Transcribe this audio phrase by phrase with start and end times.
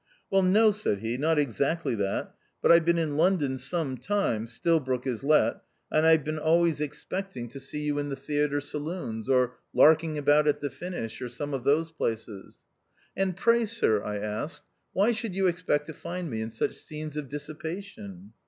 [0.31, 4.79] "Well, no," said he," not exactly that; but I've been in London some time (Stil
[4.79, 7.51] broke is let), and I've been always expect 1 62 THE OUTCAST.
[7.51, 11.29] ing to see you in the theatre saloons, or larking about at the Finish, or
[11.29, 12.61] some of those places.""
[13.15, 17.15] And pray, sir," I asked," why should you expect to find me in such scenes
[17.15, 18.33] of dissipation